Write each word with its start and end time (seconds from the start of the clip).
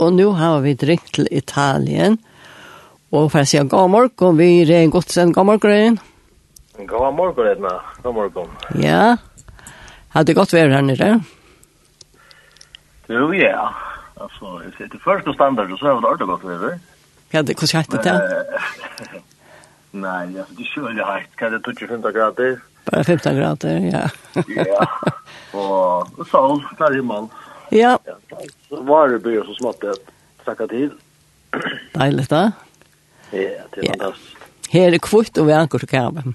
og 0.00 0.12
nå 0.16 0.30
har 0.38 0.62
vi 0.64 0.72
drinkt 0.78 1.12
til 1.16 1.28
Italien. 1.30 2.16
Og 3.10 3.26
for 3.32 3.42
å 3.42 3.48
si 3.48 3.60
god 3.68 3.90
morgen, 3.92 4.38
vi 4.38 4.62
er 4.62 4.84
en 4.84 4.92
godsen. 4.94 5.34
God 5.36 5.48
morgen. 5.50 5.98
God 6.88 7.14
morgen, 7.18 7.50
Edna. 7.50 7.74
God 8.02 8.14
morgen. 8.16 8.54
Ja. 8.80 9.16
Har 10.14 10.24
det 10.24 10.36
godt 10.38 10.54
vært 10.54 10.72
her 10.72 10.86
nere? 10.86 11.10
Jo, 13.10 13.28
ja. 13.34 13.66
Altså, 14.20 14.60
det 14.78 15.02
første 15.04 15.34
standard, 15.34 15.74
så 15.78 15.90
har 15.90 16.00
det 16.00 16.12
aldri 16.12 16.30
godt 16.30 16.48
vært. 16.48 16.88
Ja, 17.34 17.42
det, 17.42 17.58
hvordan 17.58 17.84
heter 17.84 18.02
det? 18.06 19.20
Nei, 20.04 20.24
altså, 20.38 20.54
det 20.56 20.64
er 20.64 20.72
kjølig 20.72 21.06
heit. 21.06 21.30
er 21.40 21.54
det 21.56 21.62
25 21.66 22.12
grader? 22.14 22.58
Bare 22.88 23.04
15 23.04 23.36
grader, 23.36 23.84
ja. 23.90 24.06
ja. 24.56 24.86
Og 25.60 26.26
sol, 26.30 26.62
klar 26.78 26.94
himmel. 26.94 27.28
Ja. 27.70 27.98
Så 28.68 28.82
var 28.82 29.08
det 29.08 29.18
blir 29.18 29.42
så 29.42 29.54
smått 29.54 29.84
att 29.84 30.44
tacka 30.44 30.66
til. 30.66 30.90
Dejligt, 31.94 32.30
da. 32.30 32.52
Ja, 33.32 33.38
det 33.74 33.80
är 33.80 33.86
fantastiskt. 33.86 34.36
Her 34.70 34.94
er 34.94 34.98
kvitt 35.02 35.38
og 35.38 35.46
vi 35.46 35.52
ankar 35.52 35.78
till 35.78 35.88
kabeln. 35.88 36.34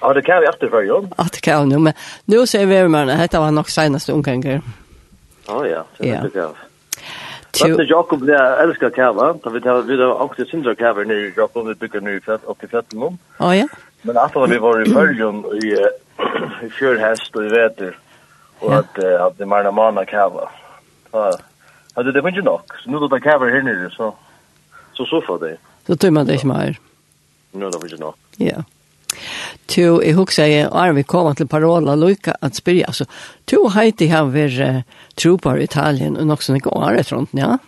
Ja, 0.00 0.12
det 0.12 0.22
kan 0.24 0.40
vi 0.40 0.46
efter 0.46 0.68
för 0.68 0.82
jobb. 0.82 1.14
Ja, 1.18 1.24
det 1.32 1.40
kan 1.40 1.70
vi. 1.70 1.78
Men 1.78 1.92
nu 2.24 2.46
ser 2.46 2.66
vi 2.66 2.76
över 2.76 2.88
med 2.88 3.08
det. 3.08 3.16
Detta 3.16 3.40
var 3.40 3.50
nog 3.50 3.70
senaste 3.70 4.12
omgångar. 4.12 4.60
Ja, 5.46 5.66
ja. 5.66 5.84
Det 5.98 6.10
är 6.10 6.22
det 6.22 6.38
jag. 6.38 6.54
Tjo. 7.52 7.76
Det 7.76 7.84
Jakob 7.84 8.26
där 8.26 8.56
älskar 8.62 8.90
kava. 8.90 9.36
Då 9.42 9.50
vi 9.50 9.60
tar 9.60 9.82
vi 9.82 9.96
då 9.96 10.12
också 10.12 10.44
syndra 10.44 10.74
kava 10.74 11.02
nu 11.02 11.32
Jakob 11.36 11.68
vi 11.68 11.74
bygger 11.74 12.00
nu 12.00 12.20
fett 12.20 12.44
upp 12.44 12.64
i 12.64 12.66
fjärden 12.66 13.02
om. 13.02 13.18
Ja 13.38 13.54
ja. 13.56 13.68
Men 14.02 14.16
att 14.16 14.50
vi 14.50 14.58
var 14.58 14.86
i 14.86 14.94
Böljon 14.94 15.44
i 15.62 15.76
i 16.66 16.70
fjörhäst 16.70 17.36
och 17.36 17.44
i 17.44 17.48
väder. 17.48 17.98
Och 18.58 18.74
att 18.74 18.98
att 18.98 19.38
det 19.38 19.46
marna 19.46 19.70
mana 19.70 20.04
kava. 20.04 20.48
Ja. 21.12 21.38
Alltså 21.94 22.12
det 22.12 22.22
finns 22.22 22.36
ju 22.36 22.42
nog. 22.42 22.60
Så 22.84 22.90
nu 22.90 22.98
då 22.98 23.08
det 23.08 23.20
kava 23.20 23.46
här 23.46 23.62
nere 23.62 23.90
så 23.90 24.14
så 24.92 25.04
så 25.04 25.20
för 25.20 25.38
det. 25.38 25.56
Så 25.86 25.96
tror 25.96 26.10
man 26.10 26.26
det 26.26 26.34
ikke 26.34 26.46
mer. 26.46 26.78
Nu 27.52 27.70
då 27.70 27.80
finns 27.80 27.92
ju 27.92 27.96
nog. 27.96 28.14
Ja. 28.36 28.62
Tu 29.66 30.02
i 30.02 30.12
hugsa 30.12 30.46
jeg, 30.46 30.68
og 30.70 30.96
vi 30.96 31.02
kommer 31.02 31.34
til 31.34 31.48
parola 31.48 31.94
loika 31.94 32.32
at 32.42 32.56
spyrja, 32.56 32.86
altså, 32.86 33.06
tu 33.46 33.68
heiti 33.74 34.06
har 34.06 34.24
vi 34.24 34.46
trupar 35.16 35.56
i 35.56 35.64
Italien, 35.64 36.16
og 36.16 36.26
nokson 36.26 36.56
ikke 36.56 36.72
år 36.72 37.00
etter 37.00 37.16
hånden, 37.16 37.38
ja? 37.38 37.58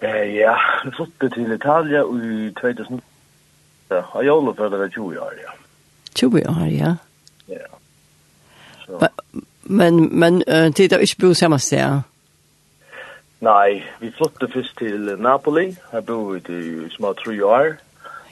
Eh, 0.00 0.34
ja, 0.34 0.54
vi 0.84 0.90
flyttade 0.90 1.34
till 1.34 1.52
Italien 1.52 2.22
i 2.22 2.52
2000, 2.60 3.00
ja, 3.88 4.02
jag 4.22 4.44
jeg 4.46 4.56
för 4.56 4.70
det 4.70 4.90
20 4.90 5.18
år, 5.18 5.34
ja. 5.44 5.52
20 6.14 6.38
år, 6.48 6.68
ja. 6.68 6.96
Men, 9.68 10.18
men 10.18 10.42
uh, 10.48 10.72
tid 10.74 10.92
har 10.92 11.04
ikke 11.04 11.26
bo 11.26 11.34
samme 11.34 11.58
sted? 11.60 12.00
Nei, 13.44 13.82
vi 14.00 14.10
flyttet 14.16 14.52
først 14.52 14.78
til 14.78 15.12
Napoli. 15.20 15.76
Her 15.92 16.00
bo 16.00 16.22
vi 16.32 16.40
i 16.40 16.88
små 16.90 17.12
tre 17.12 17.36
år. 17.46 17.76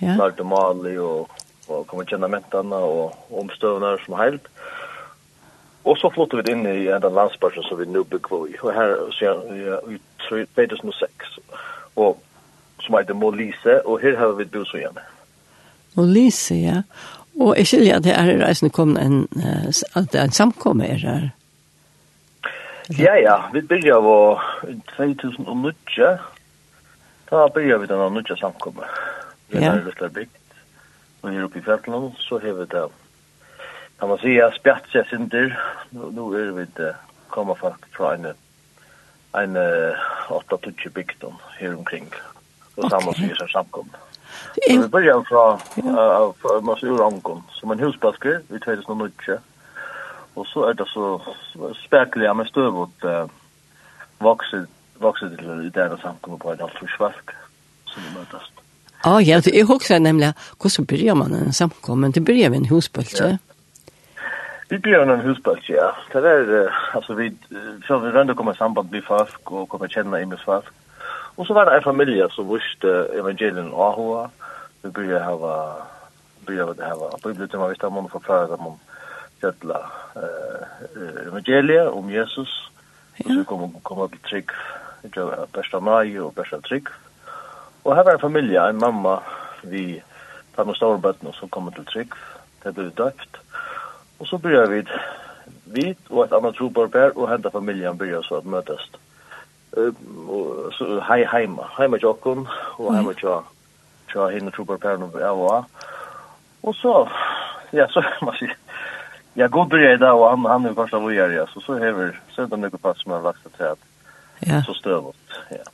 Ja. 0.03 0.17
Lagde 0.17 0.45
Mali 0.45 0.97
og, 0.99 1.31
og 1.69 1.87
kom 1.87 2.01
og 2.03 2.09
kjenne 2.09 2.29
mentene 2.29 2.77
og 2.77 3.15
omstøvende 3.31 3.97
som 4.05 4.17
helt. 4.19 4.49
Og 5.87 5.99
så 6.01 6.11
flyttet 6.11 6.43
vi 6.43 6.55
inn 6.57 6.67
i 6.67 6.89
en 6.91 7.05
av 7.07 7.15
landsbørsen 7.15 7.63
som 7.69 7.79
vi 7.79 7.87
nå 7.87 8.03
bygger 8.11 8.49
i. 8.51 8.57
Og 8.63 8.73
her 8.75 8.97
ja, 9.23 9.37
i 9.87 10.01
2006. 10.27 11.37
Og 11.97 12.19
som 12.83 12.99
heter 12.99 13.15
Molise, 13.15 13.79
og 13.87 14.01
her 14.03 14.19
har 14.19 14.35
vi 14.39 14.49
bo 14.51 14.65
så 14.67 14.81
hjemme. 14.83 15.05
Molise, 15.95 16.59
ja. 16.59 16.83
Og 17.41 17.57
jeg 17.59 17.67
skiljer 17.67 17.97
at 17.97 18.05
det 18.05 18.15
er 18.17 18.31
i 18.33 18.39
reisen 18.41 18.71
kom 18.71 18.97
en, 18.97 19.27
at 19.95 20.13
det 20.13 20.21
er 20.21 20.25
en 20.25 20.33
samkomme 20.33 20.87
er 20.89 21.03
her. 21.03 21.29
Ja, 22.99 23.15
ja. 23.15 23.37
Vi 23.53 23.61
begynner 23.61 23.97
av 23.99 24.41
2009. 24.97 26.07
Da 27.31 27.49
begynner 27.55 27.83
vi 27.83 27.87
den 27.91 28.01
av 28.01 28.13
nødja 28.15 28.37
samkomme. 28.41 28.87
Vi 29.51 29.59
er 29.59 29.83
litt 29.85 30.01
der 30.01 30.15
bygd. 30.15 30.55
Og 31.23 31.33
her 31.33 31.45
oppe 31.45 31.59
i 31.59 31.67
Fjertland, 31.67 32.13
så 32.23 32.39
har 32.39 32.57
vi 32.61 32.69
det. 32.71 32.87
Kan 33.99 34.09
man 34.13 34.21
si, 34.23 34.37
jeg 34.37 34.55
spjatt 34.57 34.89
seg 34.93 35.09
synder. 35.11 35.53
Nå 35.93 36.31
er 36.39 36.55
vi 36.57 36.69
det. 36.79 36.95
Kommer 37.35 37.59
faktisk 37.59 37.99
fra 37.99 38.15
en, 38.15 38.33
en 39.37 39.61
8-20 40.31 40.95
bygd 40.95 41.29
her 41.59 41.77
omkring. 41.77 42.09
Ja 42.15 42.36
och 42.77 42.91
sammansäger 42.91 43.35
som 43.35 43.49
samkomna. 43.49 43.99
Så 44.55 44.81
vi 44.81 44.89
börjar 44.89 45.23
från 45.23 45.59
uh, 45.89 46.63
Masa 46.63 46.87
Urangon, 46.87 47.43
som 47.51 47.71
en 47.71 47.79
husbasker 47.79 48.41
i 48.49 48.59
2009. 48.59 49.11
Og 50.35 50.47
så 50.47 50.69
er 50.69 50.73
det 50.73 50.89
så 50.89 51.21
spekliga 51.85 52.35
med 52.35 52.47
støvot 52.47 53.05
uh, 53.05 53.29
vokset, 54.19 54.69
vokset 55.01 55.39
til 55.39 55.49
det 55.65 55.75
der 55.75 55.97
samkomna 56.03 56.37
på 56.37 56.53
en 56.53 56.61
halvt 56.61 56.79
försvark 56.79 57.33
som 57.87 58.03
vi 58.03 58.19
møtes. 58.19 58.53
Ja, 59.05 59.21
ja, 59.21 59.41
det 59.41 59.61
är 59.61 59.73
också 59.73 59.99
nämligen 59.99 60.35
hur 60.63 60.85
börjar 60.85 61.15
man 61.15 61.35
en 61.35 61.53
samkommen 61.53 62.11
det 62.11 62.21
börjar 62.21 62.51
med 62.51 62.57
en 62.57 62.65
husbultje. 62.65 63.29
Ja. 63.29 63.39
Vi 64.69 64.79
blir 64.79 64.99
en 64.99 65.21
husbult, 65.21 65.69
ja. 65.69 65.93
Det 66.13 66.19
er, 66.19 66.65
uh, 66.65 66.97
altså, 66.97 67.15
vi, 67.15 67.31
så 67.87 67.99
vi 67.99 68.11
rønner 68.11 68.35
å 68.35 68.37
komme 68.37 68.55
samband 68.55 68.91
med 68.91 69.05
folk 69.07 69.53
og 69.53 69.69
komme 69.69 69.89
kjenne 69.89 70.21
inn 70.21 70.29
med 70.29 70.43
folk. 70.45 70.73
Og 71.37 71.47
så 71.47 71.55
var 71.55 71.65
det 71.65 71.77
en 71.77 71.91
familie 71.91 72.29
som 72.31 72.49
visste 72.49 72.93
evangelien 73.13 73.73
og 73.73 74.01
hva. 74.01 74.25
Vi 74.83 74.91
burde 74.91 75.19
hava 75.21 75.55
byrja 76.47 76.67
við 76.71 76.83
hava 76.85 77.11
bibliotema 77.25 77.71
við 77.71 77.81
stammun 77.81 78.11
for 78.13 78.25
fara 78.25 78.47
at 78.55 78.63
mun 78.63 78.79
sætla 79.41 79.81
eh 80.23 81.27
evangelia 81.27 81.91
om 81.91 82.11
Jesus 82.11 82.53
og 83.25 83.33
så 83.33 83.45
kom 83.45 83.75
koma 83.83 84.09
til 84.13 84.23
trick 84.29 84.53
jo 85.17 85.31
besta 85.55 85.81
mai 85.81 86.19
og 86.19 86.35
besta 86.35 86.61
trick 86.61 86.91
og 87.85 87.97
var 87.97 88.13
en 88.13 88.27
familie 88.29 88.69
en 88.69 88.81
mamma 88.81 89.19
vi 89.63 90.03
tar 90.57 90.65
med 90.65 90.75
stóru 90.75 91.01
barn 91.01 91.33
som 91.33 91.49
kommer 91.49 91.71
til 91.71 91.87
trick 91.93 92.15
det 92.65 92.75
blev 92.75 92.91
døpt 92.91 93.41
og 94.19 94.27
så 94.27 94.39
byrja 94.39 94.67
vi 94.67 94.83
vi 95.65 95.97
og 96.11 96.25
ett 96.25 96.33
annat 96.33 96.55
trúbar 96.55 97.13
og 97.17 97.29
henda 97.29 97.51
familjen 97.51 97.99
börjar 97.99 98.23
så 98.23 98.37
att 98.37 98.45
møtast 98.45 98.97
hei 101.09 101.25
heima, 101.29 101.69
heima 101.77 101.99
jokken, 102.03 102.47
og 102.79 102.93
heima 102.95 103.15
tja, 103.19 103.41
tja 104.13 104.29
hinn 104.33 104.49
og 104.49 104.55
trupar 104.57 104.81
pæren 104.83 105.05
av 105.05 105.41
og 105.41 105.65
Og 106.63 106.75
så, 106.75 106.95
ja, 107.73 107.87
så 107.93 108.03
man 108.27 108.35
sier, 108.39 108.55
ja, 109.37 109.47
god 109.47 109.69
bryr 109.71 109.99
da, 110.01 110.15
og 110.15 110.31
han, 110.31 110.47
han 110.51 110.65
er 110.65 110.73
jo 110.73 110.79
kanskje 110.81 110.97
av 110.97 111.35
ja, 111.35 111.47
så 111.53 111.61
så 111.61 111.79
hever, 111.79 112.17
så 112.35 112.43
er 112.43 112.47
det 112.51 112.59
mye 112.59 112.83
pass 112.83 113.03
som 113.03 113.13
har 113.13 113.23
lagt 113.23 113.45
til 113.45 113.65
at 113.65 113.79
ja. 114.47 114.63
så 114.67 114.75
støvått, 114.75 115.39
ja. 115.51 115.65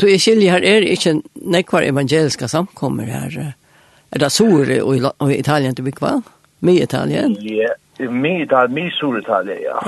Du 0.00 0.06
er 0.08 0.18
skilje 0.18 0.50
her, 0.50 0.64
er 0.64 0.88
ikke 0.88 1.20
nekvar 1.34 1.84
evangeliska 1.86 2.48
samkommer 2.48 3.04
her, 3.04 3.54
er 4.10 4.18
det 4.18 4.32
sore 4.32 4.82
og 4.82 5.30
i 5.30 5.38
Italien 5.38 5.74
til 5.74 5.84
bygg. 5.84 6.02
Med 6.60 6.82
Italien? 6.82 7.36
Ja, 7.40 7.70
mi 8.08 8.46
ta 8.46 8.66
mi 8.66 8.90
sur 8.90 9.20
ta 9.20 9.42
det 9.42 9.58
ja. 9.62 9.78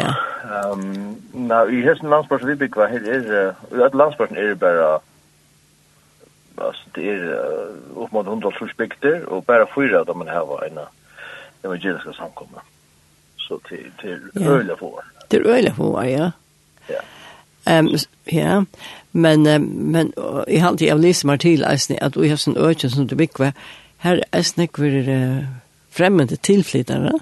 Um, 0.72 1.16
na 1.32 1.62
i 1.64 1.82
hesten 1.82 2.10
landsbørsen 2.10 2.48
vi 2.48 2.54
bygger, 2.54 2.86
her 2.86 3.00
er 3.14 3.54
i 3.78 3.82
at 3.82 3.94
landsbørsen 3.94 4.36
er 4.36 4.54
bare, 4.54 4.98
altså 6.58 6.82
det 6.94 7.08
er 7.08 7.22
uh, 7.38 8.02
opp 8.02 8.12
mot 8.12 8.26
100 8.26 8.52
suspekter 8.58 9.24
og 9.26 9.44
bare 9.46 9.66
fyra 9.74 10.02
av 10.02 10.06
dem 10.06 10.26
har 10.26 10.64
en 10.66 10.78
evangeliska 11.64 12.12
samkomna. 12.12 12.60
Så 13.36 13.58
til, 13.68 13.92
til 14.00 14.20
ja. 14.34 14.50
öliga 14.50 14.76
få. 14.76 15.00
Det 15.30 15.36
är 15.36 15.46
öliga 15.46 15.74
få 15.74 16.04
ja. 16.04 16.30
Ja. 16.88 17.00
Ehm 17.64 17.86
um, 17.86 17.98
ja, 18.24 18.64
men 19.12 19.46
um, 19.46 19.62
men 19.62 20.12
uh, 20.18 20.42
i 20.48 20.56
halt 20.56 20.80
jag 20.80 21.00
läser 21.00 21.26
mig 21.26 21.38
till 21.38 21.64
alltså 21.64 21.94
att 22.00 22.16
vi 22.16 22.28
har 22.28 22.36
sån 22.36 22.56
öken 22.56 22.90
som 22.90 23.06
det 23.06 23.16
bygg 23.16 23.38
var 23.38 23.52
här 23.96 24.24
är 24.30 24.42
snäck 24.42 24.76
för 24.76 25.08
uh, 25.08 25.44
främmande 25.90 26.36
tillflyttare. 26.36 27.08
Mm 27.08 27.20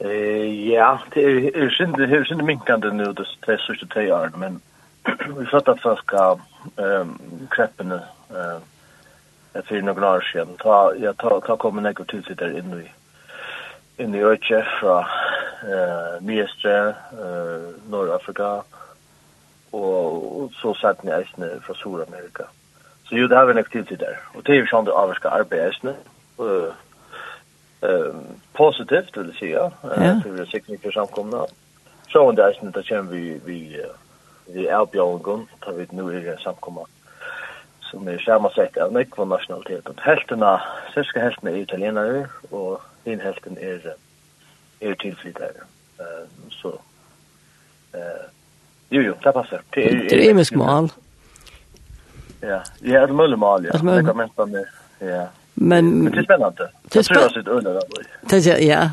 ja, 0.00 0.98
det 1.14 1.22
er, 1.24 1.50
er 1.54 1.70
synd, 1.76 1.96
det 1.96 2.08
er 2.08 2.24
synd 2.24 2.42
minkande 2.42 2.92
nu 2.96 3.12
det 3.12 3.26
tre 3.44 3.58
sista 3.60 3.86
tre 3.86 4.06
år 4.14 4.32
men 4.36 4.60
vi 5.38 5.46
fattar 5.50 5.96
ska 5.96 6.38
ehm 6.76 7.18
kreppen 7.48 7.48
kreppene 7.50 8.00
uh, 8.30 8.60
for 9.64 9.82
noen 9.82 10.04
år 10.04 10.24
siden. 10.32 10.56
Ta, 10.62 10.92
tar 11.18 11.30
ta, 11.30 11.40
ta 11.46 11.56
kom 11.56 11.78
en 11.78 11.86
ekkur 11.86 12.04
tilsitter 12.04 12.58
in 12.58 12.74
i 12.80 12.88
in 14.02 14.14
i 14.14 14.22
Øtje 14.24 14.62
fra 14.78 15.00
eh, 15.62 16.22
Miestre, 16.24 16.76
eh, 17.12 17.66
Nord-Afrika, 17.92 18.62
og, 19.72 20.40
og 20.40 20.54
så 20.56 20.72
satt 20.80 21.04
ni 21.04 21.12
eisene 21.12 21.50
fra 21.66 21.74
Sydamerika. 21.76 22.46
Så 23.08 23.18
jo, 23.18 23.28
det 23.28 23.36
har 23.36 23.44
vi 23.44 23.52
en 23.52 23.64
aktivitet 23.64 24.00
der. 24.00 24.16
Og 24.34 24.46
det 24.46 24.54
er 24.54 24.62
jo 24.62 24.70
sånn 24.70 24.88
det 24.88 24.96
avvarska 24.96 25.34
arbeidsene, 25.42 25.96
Eh 26.40 26.70
positivt 28.52 29.16
vill 29.16 29.34
säga 29.34 29.70
eh 29.82 30.22
för 30.22 30.36
det 30.36 30.46
tekniska 30.46 30.90
samkomna 30.92 31.46
så 32.12 32.26
och 32.26 32.34
där 32.34 32.64
inte 32.64 32.82
kan 32.82 33.08
vi 33.08 33.40
vi 33.44 33.86
vi 34.46 34.66
erbjögen 34.66 35.46
tar 35.60 35.72
vi 35.72 35.86
nu 35.90 36.18
i 36.18 36.42
samkomma 36.42 36.86
som 37.80 38.08
är 38.08 38.18
samma 38.18 38.50
sätt 38.50 38.76
av 38.76 38.92
mycket 38.92 39.14
från 39.14 39.28
nationaliteten 39.28 39.94
hälften 39.98 40.42
av 40.42 40.60
svenska 40.94 41.20
hälften 41.20 41.48
är 41.48 41.56
italienare 41.56 42.28
och 42.50 42.80
en 43.04 43.20
hälften 43.20 43.58
är 43.58 43.94
är 44.80 44.94
tillflyttare 44.94 45.52
eh 45.98 46.26
så 46.62 46.68
eh 47.92 48.24
jo 48.88 49.02
jo 49.02 49.14
det 49.22 49.32
passer. 49.32 49.60
det 49.70 49.80
er 49.80 50.34
ju 50.34 50.56
mål. 50.56 50.88
ja 52.40 52.62
det 52.80 52.94
er 52.94 53.06
möjligt 53.06 53.38
mål, 53.38 53.64
ja. 53.64 53.72
Det 53.72 54.06
kan 54.06 54.16
man 54.16 54.26
inte 54.26 54.64
ja. 54.98 55.26
Men 55.62 56.04
det 56.04 56.18
är 56.18 56.22
spännande. 56.22 56.70
Det 56.82 57.02
tror 57.02 57.20
jag 57.20 57.32
sitt 57.32 57.46
är 57.46 57.60
spännande. 57.60 57.80
Det 58.20 58.46
är 58.46 58.68
ja. 58.68 58.90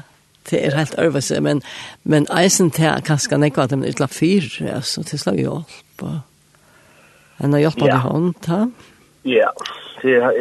Det 0.50 0.66
är 0.66 0.72
helt 0.72 0.94
överse 0.94 1.42
men 1.42 1.62
men 2.02 2.25
isen 2.40 2.72
tar 2.72 3.00
kanske 3.00 3.38
nekva 3.38 3.64
att 3.64 3.72
men 3.72 3.84
utla 3.84 4.08
fyr 4.08 4.72
alltså 4.75 5.04
till 5.04 5.19
slag 5.19 5.40
jag 5.40 5.64
på. 5.96 6.19
En 7.38 7.54
har 7.54 7.60
hjälpt 7.60 7.81
av 7.81 7.90
hand 7.90 8.36
ha. 8.48 8.69
Ja. 9.24 9.54
Det 10.02 10.16
är 10.16 10.31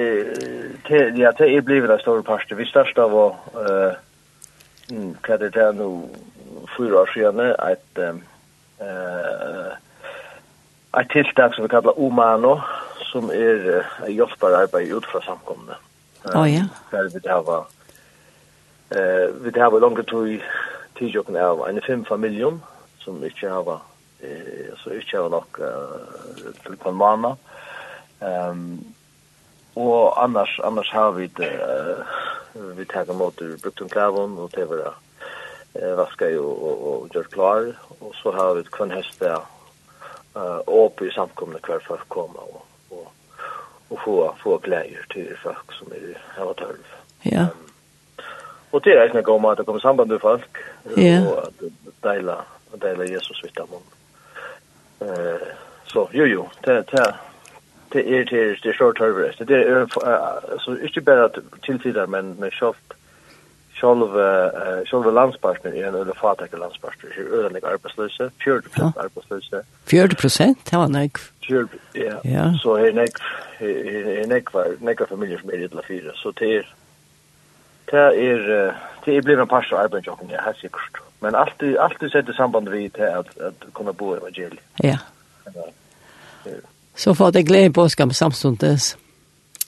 det 0.89 1.19
ja 1.19 1.33
det 1.39 1.57
är 1.57 1.61
blivit 1.61 1.91
en 1.91 1.99
stor 1.99 2.23
parti. 2.23 2.53
Vi 2.57 2.65
största 2.65 3.09
var 3.09 3.31
eh 3.55 3.93
mm 4.91 5.15
vad 5.29 5.41
det 5.41 5.57
är 5.57 5.73
nu 5.73 6.03
fyra 6.79 7.01
år 7.01 7.11
sedan 7.15 7.41
att 7.59 7.99
eh 7.99 8.17
ett 11.01 11.09
tiltak 11.09 11.55
som 11.55 11.63
vi 11.63 11.69
kallar 11.69 12.01
Omano, 12.01 12.61
som 13.13 13.31
er 13.31 13.85
uh, 14.03 14.11
hjelpbar 14.11 14.51
arbeid 14.51 14.93
ut 14.93 15.05
fra 15.05 15.21
samkomne. 15.21 15.75
Oh, 16.35 16.47
ja. 16.53 16.69
Der 16.91 17.09
vi 17.09 17.29
har 17.29 17.67
eh 18.91 19.29
vi 19.45 19.61
har 19.61 19.81
långt 19.81 20.07
tog 20.07 20.43
tidsjokken 20.99 21.37
av 21.37 21.69
en 21.69 21.81
fem 21.87 22.05
familjon 22.05 22.63
som 22.99 23.25
ikke 23.25 23.49
har 23.49 23.81
eh 24.21 24.75
så 24.77 24.91
ikke 24.91 25.17
har 25.17 25.29
nok 25.29 25.61
til 26.65 26.77
på 26.77 26.91
mamma. 26.91 27.37
Ehm 28.23 28.95
og 29.77 30.25
annars 30.25 30.61
annars 30.65 30.91
har 30.91 31.11
vi 31.11 31.27
det 31.27 31.53
vi 32.55 32.85
tar 32.85 33.13
mot 33.13 33.41
om 33.81 33.89
Cavon 33.89 34.39
og 34.39 34.51
det 34.55 34.69
var 34.69 34.95
eh 35.75 35.97
vaska 35.97 36.31
ju 36.31 36.39
og 36.39 36.87
och 36.87 37.09
gör 37.15 37.23
klar 37.23 37.73
og 38.01 38.15
så 38.15 38.33
har 38.33 38.55
vi 38.55 38.61
ett 38.61 38.71
kvän 38.71 38.91
häst 38.91 39.21
där 39.21 39.41
eh 40.37 41.07
i 41.07 41.11
samkomne 41.11 41.59
hver 41.63 41.79
folk 41.89 42.09
kommer 42.09 42.41
og 42.41 42.55
och 42.55 42.66
och 43.89 44.01
få 44.01 44.35
få 44.43 44.59
glädjer 44.59 45.07
till 45.09 45.37
folk 45.43 45.73
som 45.73 45.93
är 45.93 46.19
här 46.37 46.45
och 46.45 46.57
tolv. 46.57 46.87
Ja. 47.23 47.41
Um, 47.41 47.47
och 48.71 48.83
det 48.83 48.91
är 48.91 49.17
en 49.17 49.23
god 49.23 49.41
mat 49.41 49.59
det 49.59 49.65
kommer 49.65 49.81
samband 49.81 50.11
med 50.11 50.21
folk 50.21 50.57
ja. 50.97 51.29
och 51.29 51.43
att 51.43 51.61
dela 52.01 52.45
att 52.73 52.81
dela 52.81 53.05
Jesus 53.05 53.45
vitt 53.45 53.59
om. 53.59 53.69
Eh 55.01 55.09
uh, 55.09 55.37
så 55.87 56.09
jo 56.13 56.25
jo 56.25 56.49
det 56.61 56.83
det 56.91 57.15
det 57.89 58.19
är 58.19 58.25
det 58.25 58.41
är 58.41 58.61
det 58.63 58.73
short 58.73 58.99
term 58.99 59.33
det 59.39 59.55
är 59.55 60.59
så 60.59 60.79
inte 60.79 61.01
bara 61.01 61.29
tilltidar 61.63 62.07
men 62.07 62.35
men 62.35 62.51
självt 62.51 62.93
Sjálv 63.77 64.17
uh, 64.17 64.85
sjálv 64.89 65.13
landspartner 65.13 65.75
er 65.77 65.89
en 65.89 65.95
eller 65.95 66.17
fattig 66.17 66.59
landspartner. 66.59 67.13
Her 67.13 67.23
er 67.23 67.35
ödelägg 67.39 67.65
arbetslösa, 67.65 68.31
40 68.45 68.69
procent 68.69 68.97
arbetslösa. 68.97 69.63
40 69.85 70.17
procent, 70.17 70.59
det 70.71 70.77
var 70.77 70.89
nog. 70.89 71.19
Ja. 71.49 72.21
ja. 72.25 72.59
Så 72.63 72.77
är 72.77 72.93
nek 72.93 73.19
är 73.61 74.27
nek 74.27 74.53
var 74.53 74.77
nek 74.81 75.09
familjer 75.09 75.39
som 75.39 75.51
er 75.51 75.65
illa 75.65 75.83
fyra. 75.89 76.13
Så 76.15 76.31
det 76.31 76.57
är 76.57 76.75
det 77.91 77.99
är 77.99 78.75
det 79.05 79.17
är 79.17 79.23
blivit 79.23 79.43
en 79.43 79.49
pastor 79.49 79.77
arbetsjocken 79.77 80.31
jag. 80.31 80.71
Men 81.21 81.35
allt 81.35 81.63
allt 81.79 82.01
det 82.01 82.11
sätter 82.11 82.33
samband 82.33 82.69
við 82.69 82.93
till 82.93 83.05
at 83.05 83.39
at 83.39 83.67
kunna 83.75 83.93
bo 83.93 84.15
i 84.15 84.17
evangeliet. 84.17 84.65
Ja. 84.77 84.99
Så 86.95 87.15
får 87.15 87.33
det 87.33 87.43
glede 87.43 87.73
på 87.73 87.89
skam 87.89 88.13
samstundes. 88.13 88.97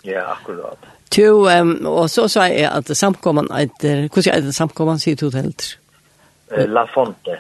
Ja, 0.07 0.33
akkurat. 0.33 0.79
Tu, 1.11 1.25
um, 1.25 1.75
og 1.87 2.11
så 2.11 2.29
sa 2.29 2.47
jeg 2.53 2.69
at 2.69 2.91
samkomman 2.97 3.49
etter, 3.57 4.07
hvordan 4.13 4.35
er 4.35 4.45
det 4.45 4.55
samkomman, 4.55 5.01
sier 5.01 5.17
du 5.17 5.29
til 5.31 5.41
helt? 5.41 5.69
La 6.69 6.85
Fonte. 6.93 7.39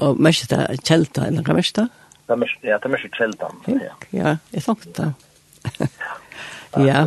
Og 0.00 0.20
mest 0.20 0.48
det 0.50 0.58
er 0.64 0.80
kjelta, 0.80 1.26
eller 1.28 1.44
hva 1.44 1.56
mest 1.56 1.76
det? 1.76 1.86
Ja, 2.30 2.36
det 2.78 2.86
er 2.86 2.92
mest 2.92 3.16
kjelta. 3.16 3.50
Ja, 4.14 4.36
jeg 4.54 4.64
tenkte 4.64 5.10
det. 5.10 5.90
Ja. 6.78 7.04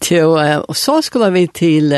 Tu, 0.00 0.14
og 0.22 0.76
så 0.76 1.00
skulle 1.02 1.32
vi 1.34 1.46
til, 1.50 1.94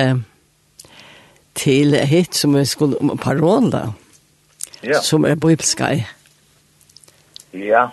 til 1.54 1.96
hit 2.08 2.34
som 2.34 2.54
vi 2.56 2.64
skulle, 2.64 3.16
parola, 3.20 3.92
ja. 4.82 5.02
som 5.04 5.26
er 5.28 5.34
bibelskai. 5.34 6.06
Ja, 7.52 7.58
ja 7.66 7.88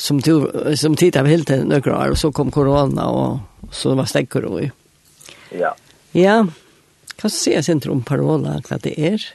som 0.00 0.22
tog 0.22 0.48
som 0.78 0.96
tid 0.96 1.16
av 1.16 1.26
helt 1.26 1.46
till 1.46 1.64
några 1.64 1.98
år 1.98 2.10
och 2.10 2.18
så 2.18 2.32
kom 2.32 2.50
corona 2.50 3.08
och 3.08 3.38
så 3.70 3.94
var 3.94 4.04
stäcker 4.04 4.42
då. 4.42 4.60
Ja. 5.50 5.74
Ja. 6.12 6.46
Kan 7.16 7.30
se 7.30 7.62
sen 7.62 7.80
trum 7.80 8.02
parola 8.02 8.62
att 8.70 8.82
det 8.82 9.00
är. 9.00 9.28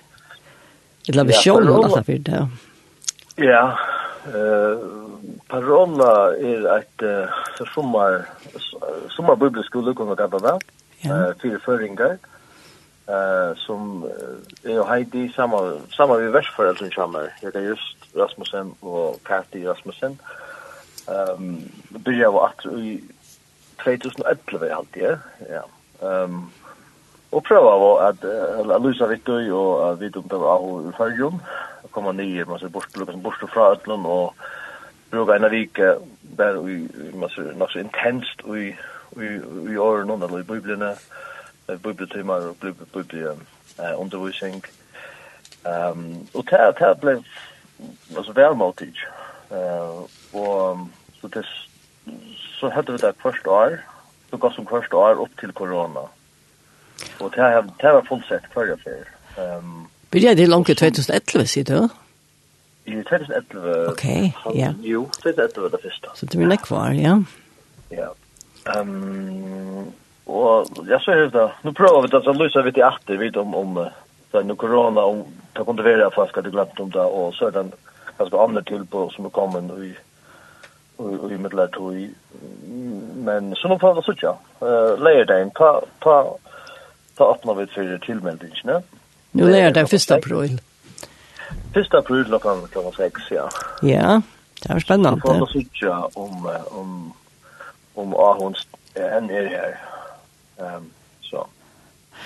Det 1.06 1.14
låter 1.14 1.34
sjön 1.34 1.68
alltså 1.68 2.04
för 2.04 2.18
det. 2.18 2.48
Ja. 3.36 3.78
Eh 4.34 4.78
parola 5.48 6.38
är 6.38 6.78
ett 6.78 7.02
så 7.58 7.66
sommar 7.66 8.26
sommar 9.10 9.36
bibelskola 9.36 9.94
kan 9.94 10.08
det 10.30 10.60
Ja. 11.00 11.28
Eh 11.28 11.34
fyra 11.42 11.60
föringar. 11.60 12.18
Eh 13.08 13.56
som 13.56 14.10
är 14.64 14.84
Heidi 14.84 15.34
samma 15.36 15.78
samma 15.98 16.18
vi 16.18 16.28
västföräldrar 16.28 16.76
som 16.76 16.90
kommer. 16.90 17.34
Jag 17.42 17.54
kan 17.54 17.64
just 17.64 17.98
Rasmussen 18.16 18.74
och 18.80 19.24
Kathy 19.24 19.66
Rasmussen. 19.66 20.12
Eh 20.12 20.45
Ehm 21.08 21.38
um, 21.38 21.70
byrja 21.90 22.32
var 22.32 22.48
att 22.48 22.66
i 22.66 23.04
2011 23.84 24.76
alltid, 24.76 25.04
ja. 25.04 25.18
Ja. 25.50 25.64
Ehm 26.08 26.50
och 27.30 27.44
prova 27.44 27.78
var 27.78 28.10
att 28.10 28.24
uh, 28.24 28.82
Luisa 28.82 29.08
Vittu 29.08 29.52
och 29.52 29.92
uh, 29.92 30.00
Vittu 30.00 30.22
det 30.22 30.38
var 30.38 30.60
hon 30.60 30.94
förjum 30.94 31.40
komma 31.92 32.12
ner 32.12 32.46
man 32.46 32.60
så 32.60 32.70
bort 32.70 32.98
lucka 32.98 33.12
bort 33.12 33.50
från 33.50 33.72
Ötland 33.72 34.06
och 34.06 34.36
bruka 35.10 35.36
en 35.36 35.50
vik 35.50 35.78
där 36.22 36.54
vi 36.54 36.88
man 37.14 37.30
så 37.30 37.42
något 37.42 37.72
så 37.72 37.80
intensivt 37.80 38.42
vi 38.46 38.78
vi 39.10 39.42
vi 39.54 39.76
har 39.76 40.04
någon 40.04 40.20
där 40.20 40.40
i 40.40 40.44
biblarna 40.44 40.96
bibeltimmar 41.68 42.50
och 42.50 42.56
bibel 42.56 43.36
eh 43.78 44.02
undervisning 44.02 44.62
ehm 45.64 46.28
och 46.34 46.46
det 46.46 46.74
det 46.80 47.02
blev 47.02 47.24
alltså 48.18 48.32
välmotigt 48.32 48.98
og 49.52 50.88
så 51.22 51.28
det 51.28 51.46
så 52.60 52.70
hade 52.70 52.92
vi 52.92 52.98
det 52.98 53.14
första 53.22 53.52
år 53.52 53.80
så 54.30 54.38
gav 54.38 54.52
som 54.52 54.66
första 54.66 54.98
år 54.98 55.22
upp 55.22 55.40
till 55.40 55.52
corona 55.52 56.00
og 57.20 57.32
det 57.36 57.42
har 57.42 57.70
det 57.82 57.88
har 57.88 58.02
fullsett 58.02 58.54
för 58.54 58.66
jag 58.66 58.80
för 58.80 59.06
ehm 59.38 59.88
Byrja 60.12 60.36
det 60.36 60.48
langt 60.48 60.70
i 60.70 60.76
2011, 60.76 61.46
sier 61.46 61.64
du? 61.64 61.90
I 62.86 63.04
2011. 63.04 63.90
Ok, 63.92 64.06
ja. 64.56 64.74
Jo, 64.82 65.10
2011 65.24 65.70
det 65.70 65.80
første. 65.84 66.08
Så 66.16 66.26
det 66.26 66.38
blir 66.38 66.48
nok 66.48 66.62
kvar, 66.64 66.94
ja. 66.94 67.18
Ja. 67.92 68.08
Um, 68.80 69.92
og 70.26 70.70
jeg 70.88 71.02
ser 71.04 71.20
det 71.20 71.34
da. 71.34 71.50
Nå 71.64 71.74
prøver 71.76 72.02
vi 72.06 72.14
det, 72.14 72.22
så 72.24 72.32
lyser 72.32 72.64
vi 72.64 72.72
til 72.72 72.86
atter, 72.88 73.18
vidt 73.18 73.38
om, 73.38 73.56
om, 73.56 73.78
om, 73.78 73.90
om, 74.40 74.56
corona 74.56 75.02
om, 75.02 75.26
ta 75.56 75.66
om, 75.66 75.70
om, 75.70 75.80
om, 75.80 75.92
om, 75.92 76.06
om, 76.06 76.54
om, 76.54 77.26
om, 77.26 77.34
om, 77.34 77.56
om, 77.56 77.66
om, 77.66 77.74
ganske 78.18 78.38
andre 78.38 78.64
tilbud 78.64 79.12
som 79.12 79.26
er 79.26 79.30
kommet 79.30 79.72
och 79.72 79.86
i 79.86 79.96
i 81.32 81.38
mittlar 81.38 81.68
tog 81.68 81.96
i. 81.96 82.10
Men 83.16 83.56
så 83.56 83.68
nu 83.68 83.80
får 83.80 83.96
vi 83.96 84.02
sådär. 84.02 84.38
Uh, 84.62 85.04
Lärdagen, 85.04 85.52
ta, 85.52 85.82
ta, 86.00 86.38
ta 87.18 87.32
öppna 87.32 87.54
vi 87.54 87.68
för 87.68 87.98
tillmeldingen. 87.98 88.82
Nu 89.32 89.50
lär 89.50 89.72
det 89.72 89.88
första 89.88 90.16
april. 90.16 90.62
1. 91.74 91.94
april 91.94 92.26
klokken 92.26 92.68
klokken 92.72 92.92
sex, 92.92 93.22
ja. 93.32 93.50
Ja, 93.82 94.22
det 94.62 94.74
var 94.74 94.80
spännande. 94.80 95.22
Vi 95.24 95.28
sånn 95.28 95.70
sådär 95.74 96.18
om, 96.18 96.50
om, 96.72 97.14
om 97.94 98.14
Ahons 98.16 98.68
än 98.94 99.30
er 99.30 99.48
her 99.48 99.78
Um, 100.58 100.92
så. 101.22 101.48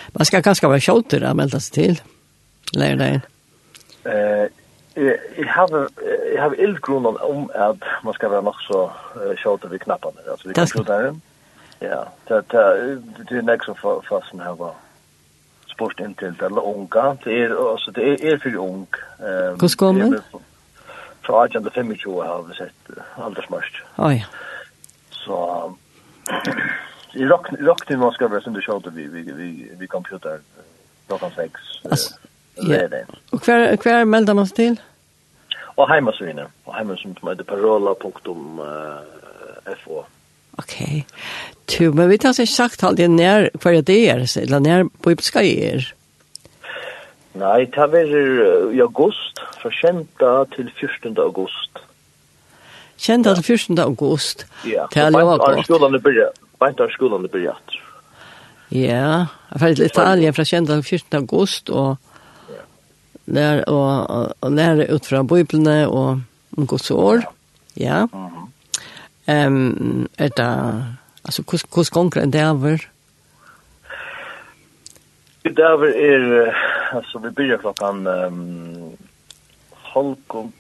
Man 0.08 0.26
ska 0.26 0.40
ganska 0.40 0.68
vara 0.68 0.94
å 0.94 1.34
melde 1.34 1.60
seg 1.60 1.74
til 1.74 1.96
till 1.96 2.82
lärdagen. 2.82 3.22
Eh, 4.06 4.46
Jeg 5.00 5.48
har 5.48 5.72
jeg 6.34 6.42
har 6.42 6.54
ildgrunnen 6.60 7.18
om 7.22 7.50
at 7.56 7.84
man 8.04 8.14
skal 8.14 8.32
være 8.32 8.44
nok 8.44 8.62
så 8.62 8.84
uh, 9.16 9.34
kjøte 9.40 9.72
ved 9.72 9.80
knappene. 9.80 10.24
Altså, 10.32 10.48
vi 10.48 10.54
kan 10.54 10.68
skjøte 10.68 11.00
den. 11.06 11.22
Ja, 11.82 12.04
det 12.28 12.44
er 13.32 13.42
nek 13.48 13.64
som 13.64 13.78
fast 13.80 14.32
som 14.32 14.44
har 14.44 14.76
spurt 15.72 16.00
inn 16.04 16.16
til 16.20 16.36
det, 16.36 16.50
eller 16.50 16.66
unga. 16.68 17.14
Det 17.24 17.38
er, 17.44 17.56
altså, 17.72 17.92
det 17.96 18.08
er, 18.12 18.34
er 18.34 18.40
for 18.44 18.60
ung. 18.60 18.88
Um, 19.20 19.60
Hvordan 19.62 19.78
kom 19.80 20.00
den? 20.04 20.18
Fra 21.26 21.44
18 21.46 21.64
til 21.64 21.72
25 21.72 22.22
har 22.24 22.42
vi 22.48 22.58
sett 22.58 22.94
aldersmørst. 23.24 23.84
Å 24.06 24.12
ja. 24.18 24.28
Så, 25.16 25.38
i 27.16 27.28
rock 27.28 27.88
till 27.88 28.00
man 28.00 28.12
skal 28.16 28.32
være 28.32 28.42
som 28.42 28.56
vi 28.96 29.08
vi 29.08 29.48
vi 29.80 29.88
computer 29.88 30.40
klokkan 31.08 31.32
6. 31.36 31.80
Altså, 31.86 32.18
Ja. 32.60 32.88
Og 33.32 33.40
hver, 33.40 33.76
hver 33.84 34.04
melder 34.04 34.34
man 34.34 34.48
seg 34.48 34.56
til? 34.56 34.80
Og 35.80 35.86
heimasøyene. 35.88 36.46
Og 36.68 36.76
heimasøyene 36.76 37.16
som 37.20 37.30
heter 37.32 37.48
parola.fo. 37.48 38.06
Ok. 40.60 40.76
Tu, 41.72 41.84
men 41.96 42.10
vi 42.10 42.18
tar 42.20 42.34
seg 42.36 42.48
sagt 42.52 42.84
aldri 42.84 43.08
nær 43.08 43.48
hva 43.64 43.72
det 43.86 44.00
er, 44.12 44.26
eller 44.42 44.60
nær 44.60 44.84
bibelska 45.06 45.40
er. 45.46 45.94
Nej, 47.40 47.70
det 47.72 47.78
er 47.78 48.72
i 48.76 48.80
august, 48.84 49.40
fra 49.62 49.70
10. 49.70 50.08
til 50.56 50.72
14. 50.80 51.18
august. 51.18 51.80
10. 52.98 53.24
til 53.24 53.44
14. 53.44 53.80
august? 53.80 54.48
Ja, 54.68 54.84
og 54.84 54.92
beint 54.92 55.42
av 55.48 55.64
skolan 55.64 55.94
det 55.96 56.04
blir, 56.04 56.26
beint 56.60 56.80
av 56.84 56.90
skolan 56.92 57.24
det 57.24 57.32
blir 57.32 57.54
Ja, 58.70 59.26
jeg 59.54 59.62
fikk 59.62 59.80
litt 59.80 59.92
Italien 59.94 60.34
fra 60.34 60.44
10. 60.44 60.66
til 60.68 60.84
14. 60.84 61.18
august, 61.22 61.70
og 61.70 61.96
lær, 63.30 63.64
og, 63.68 64.36
og 64.42 64.52
lære 64.52 64.90
ut 64.94 65.06
fra 65.06 65.24
Bibelene 65.24 65.88
og 65.88 66.22
om 66.58 66.68
Guds 66.68 66.92
år. 66.92 67.24
Ja. 67.78 68.04
Um, 69.30 70.08
er 70.18 70.28
det, 70.28 70.86
altså, 71.26 71.44
hvordan 71.44 71.86
gonger 71.92 72.22
en 72.22 72.34
det 72.34 72.50
over? 72.50 72.78
Det 75.44 75.60
over 75.60 75.86
er, 75.86 76.54
altså, 76.92 77.20
vi 77.20 77.30
begynner 77.30 77.58
klokken 77.58 78.08
um, 78.08 78.98
halv 79.94 80.18
om, 80.30 80.54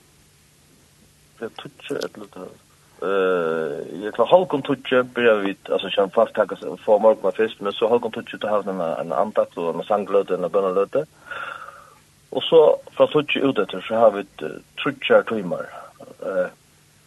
jeg 1.41 1.49
tror 1.57 1.95
et 1.95 2.03
eller 2.13 2.25
annet, 2.35 2.57
eh 3.01 4.03
jag 4.03 4.13
klar 4.13 4.25
halkom 4.25 4.61
tutje 4.61 5.03
börjar 5.03 5.35
vi 5.35 5.55
altså 5.69 5.89
kör 5.89 6.07
fast 6.07 6.33
takk 6.35 6.49
tacka 6.49 6.67
morgen 6.87 7.01
morgon 7.01 7.31
fisk 7.31 7.61
men 7.61 7.73
så 7.73 7.87
halvkom 7.87 8.11
tutje 8.11 8.37
til 8.37 8.49
å 8.49 8.51
ha 8.51 8.59
en 8.59 8.81
en 8.81 9.13
andakt 9.13 9.57
og 9.57 9.75
en 9.75 9.83
sangløte, 9.87 10.33
en 10.33 10.51
bönalöte. 10.51 10.99
Mm 10.99 11.28
Og 12.31 12.43
så 12.43 12.61
fra 12.97 13.07
tutsi 13.09 13.41
ut 13.41 13.59
etter 13.59 13.81
så 13.81 13.95
har 14.03 14.11
vi 14.13 14.25
uh, 14.43 14.59
trutjar 14.81 15.25
timer, 15.29 15.65
uh, 16.21 16.49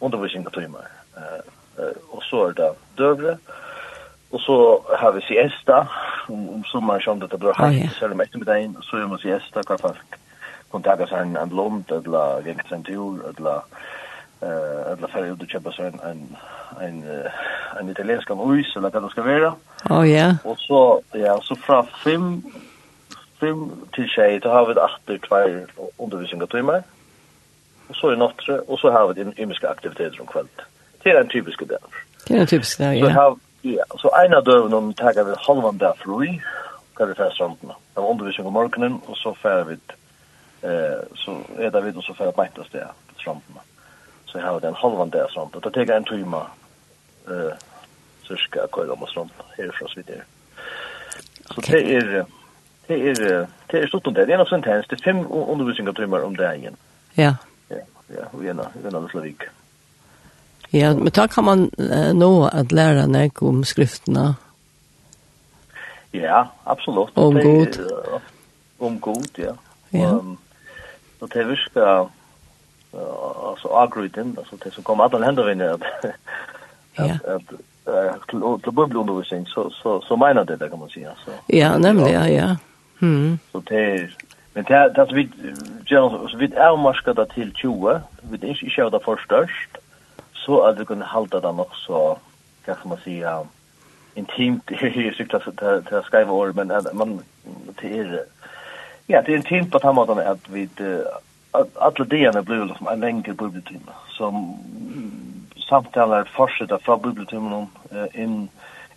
undervisning 0.01 0.47
av 0.47 0.55
timer. 0.57 0.89
Uh, 1.17 1.43
uh, 1.79 1.95
og 2.11 2.23
så 2.27 2.47
er 2.49 2.57
det 2.57 2.71
døvre, 2.97 3.37
og 4.33 4.41
så 4.41 4.57
har 4.99 5.11
vi 5.15 5.21
siesta, 5.27 5.85
om, 6.27 6.49
om 6.49 6.63
sommeren 6.65 7.01
som 7.01 7.19
det 7.21 7.39
blir 7.39 7.55
hatt, 7.55 7.77
oh, 7.77 7.95
selv 7.99 8.17
om 8.17 8.21
ettermiddagen, 8.21 8.75
så 8.83 8.99
gjør 8.99 9.11
man 9.13 9.21
siesta, 9.21 9.63
hva 9.67 9.79
folk 9.79 10.03
kan 10.09 10.21
kontakter 10.73 11.09
seg 11.09 11.21
en, 11.21 11.35
en 11.37 11.53
lomt, 11.53 11.91
eller 11.93 12.41
gjenker 12.45 12.69
seg 12.69 12.79
en 12.79 12.87
tur, 12.87 13.19
eller 13.29 13.67
eh 14.43 14.91
alla 14.91 15.07
färger 15.07 15.31
ut 15.31 15.49
köpa 15.49 15.71
så 15.71 15.83
en 15.83 15.99
en 16.03 16.37
en, 16.81 17.03
en 17.79 17.89
italiensk 17.89 18.31
ois 18.31 18.75
eller 18.75 18.89
vad 18.89 19.03
det 19.03 19.09
ska 19.09 19.21
vara. 19.21 19.53
Oh 19.89 20.09
ja. 20.09 20.17
Yeah. 20.17 20.35
Och 20.43 20.59
så 20.59 21.01
ja, 21.11 21.39
så 21.41 21.55
från 21.55 21.85
5 21.85 22.41
fem 23.43 23.87
til 23.95 24.09
tjej, 24.09 24.39
då 24.39 24.49
har 24.49 24.65
vi 24.65 24.73
åter 24.73 25.17
två 25.27 25.91
undervisningstimmar. 25.97 26.83
Och 27.89 27.95
så 27.95 28.13
i 28.13 28.15
nattre, 28.15 28.59
och 28.59 28.79
så 28.79 28.91
har 28.91 29.13
vi 29.13 29.21
en 29.21 29.33
ymiska 29.39 29.69
aktiviteter 29.69 30.21
om 30.21 30.27
kväll. 30.27 30.47
Det 31.03 31.09
är 31.09 31.21
en 31.21 31.27
typisk 31.27 31.59
dag. 31.59 31.77
Det 32.27 32.37
är 32.37 32.41
en 32.41 32.47
typisk 32.47 32.79
dag, 32.79 32.95
ja. 32.95 33.05
Så 33.05 33.11
har, 33.11 33.37
ja, 33.61 33.83
så 33.97 34.09
en 34.25 34.33
av 34.33 34.73
om 34.73 34.93
tar 34.93 35.23
vi 35.23 35.35
halvan 35.37 35.77
dag 35.77 35.97
fri, 35.97 36.41
kan 36.95 37.07
vi 37.07 37.13
fast 37.13 37.39
runt. 37.39 37.61
Det 37.61 38.01
var 38.01 38.09
undervisning 38.09 38.47
om 38.47 38.53
morgonen, 38.53 39.01
och 39.05 39.17
så 39.17 39.33
fär 39.33 39.63
vi 39.63 39.77
eh, 40.61 40.99
så 41.15 41.37
är 41.57 41.71
det 41.71 41.81
vid 41.81 41.97
och 41.97 42.03
så 42.03 42.13
fär 42.13 42.25
vi 42.25 42.31
mäktas 42.37 42.67
det 42.71 42.87
framtiden. 43.17 43.61
Så 44.25 44.39
har 44.39 44.59
vi 44.59 44.67
en 44.67 44.75
halvan 44.75 45.09
dag 45.09 45.31
framtiden. 45.31 45.61
Då 45.63 45.69
tagar 45.69 45.97
en 45.97 46.03
timma 46.03 46.47
eh, 47.27 47.53
så 48.23 48.35
ska 48.35 48.59
jag 48.59 48.69
köra 48.75 48.93
om 48.93 49.03
oss 49.03 49.15
runt. 49.15 49.33
Här 49.57 49.71
från 49.71 49.89
så 49.89 49.95
vidare. 49.95 50.23
Så 51.55 51.61
det 51.61 51.95
är 51.95 52.25
det 52.87 52.99
er, 53.09 53.45
det 53.71 53.83
er 53.83 53.87
stort 53.87 54.05
det. 54.05 54.27
Det 54.27 54.33
er 54.33 54.37
nok 54.37 54.49
sånt 54.49 54.65
tjenest. 54.65 54.89
Det 54.89 54.99
er 54.99 55.11
fem 55.11 55.25
undervisningartimer 55.31 56.23
om 56.25 56.35
dagen. 56.35 56.75
Ja. 57.17 57.33
Ja, 57.69 57.83
ja, 58.09 58.25
og 58.33 58.43
gjerne, 58.43 58.67
gjerne 58.83 59.09
Slavik. 59.11 59.43
Ja, 60.73 60.93
men 60.93 61.11
da 61.11 61.27
kan 61.27 61.43
man 61.43 61.69
uh, 61.79 62.11
nå 62.17 62.31
at 62.49 62.71
lære 62.71 63.07
nek 63.07 63.41
om 63.41 63.63
skriftene. 63.63 64.33
Ja, 66.13 66.43
absolutt. 66.65 67.17
Om 67.17 67.39
god. 67.41 67.77
Om 68.79 68.99
god, 68.99 69.37
ja. 69.37 69.53
Ja. 69.93 70.09
Um, 70.11 70.37
og 71.21 71.29
det 71.33 71.47
virker, 71.47 72.09
uh, 72.93 73.49
altså 73.51 73.67
agruten, 73.67 74.35
altså 74.37 74.57
det 74.63 74.73
som 74.73 74.83
kommer 74.83 75.03
alle 75.03 75.25
hendene 75.25 75.47
vinner 75.47 75.73
at, 75.73 75.85
at, 76.97 77.53
at 77.85 78.27
til 78.29 78.43
å 78.43 78.57
bli 78.57 79.43
så, 79.47 79.69
så, 79.77 80.01
så 80.01 80.15
mener 80.15 80.43
det 80.43 80.59
det 80.59 80.69
kan 80.69 80.79
man 80.79 80.89
si. 80.89 81.05
så 81.25 81.37
Ja, 81.53 81.77
nemlig, 81.77 82.11
ja, 82.11 82.25
ja. 82.27 82.55
Mm. 83.03 83.39
Så 83.51 83.59
det 83.59 83.91
är 83.91 84.15
men 84.53 84.63
det 84.63 84.89
det 84.95 85.05
så 85.09 85.15
vi 85.15 85.29
så 86.31 86.37
vi 86.37 86.45
är 86.45 86.77
marska 86.77 87.13
där 87.13 87.25
till 87.25 87.53
20. 87.53 88.01
Vi 88.21 88.37
det 88.37 88.49
är 88.49 88.79
ju 88.79 88.89
det 88.89 88.99
förstörst. 88.99 89.77
Så 90.33 90.61
att 90.61 90.79
vi 90.79 90.85
kunde 90.85 91.05
hålla 91.05 91.39
det 91.39 91.51
nog 91.51 91.75
så 91.75 92.17
kan 92.65 92.75
man 92.83 92.97
säga 92.97 93.43
intimt 94.15 94.71
i 94.71 95.13
syfte 95.17 95.37
att 95.37 95.93
att 95.93 96.05
skriva 96.05 96.31
ord 96.31 96.55
men 96.55 96.67
man 96.93 97.19
Det 97.67 97.73
till 97.81 98.19
ja 99.07 99.21
det 99.21 99.33
är 99.33 99.37
intimt 99.37 99.71
på 99.71 99.79
samma 99.79 100.05
sätt 100.05 100.27
att 100.27 100.49
vi 100.49 100.69
alla 101.51 102.05
delarna 102.05 102.41
blir 102.41 102.65
liksom 102.65 102.87
en 102.87 102.99
längre 102.99 103.33
bubbeltimme 103.33 103.91
som 104.09 104.57
samtalar 105.69 106.23
fortsätter 106.23 106.77
från 106.77 107.01
bubbeltimmen 107.01 107.67
in 108.13 108.49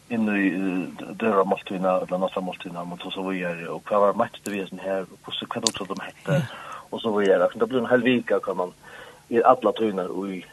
in 0.09 0.29
i 0.29 0.87
dörra 1.15 1.45
måltiderna 1.45 2.01
eller 2.01 2.19
nästa 2.19 2.41
måltiderna 2.41 2.85
mot 2.85 3.03
så 3.03 3.11
så 3.11 3.29
vi 3.29 3.43
är 3.43 3.69
och 3.69 3.91
var 3.91 4.15
match 4.15 4.41
det 4.45 4.51
vi 4.51 4.67
sen 4.67 4.79
här 4.79 5.07
och 5.25 5.33
så 5.33 5.47
kan 5.47 5.63
också 5.63 5.85
de 5.85 5.97
hette 6.01 6.47
och 6.91 7.01
så 7.01 7.17
vi 7.17 7.31
är 7.31 7.51
det 7.55 7.67
blir 7.67 7.79
en 7.79 7.91
hel 7.91 8.03
vecka 8.03 8.41
kan 8.41 8.57
man 8.57 8.73
i 9.29 9.43
alla 9.43 9.73
tunar 9.73 10.07
och 10.07 10.29
i 10.29 10.45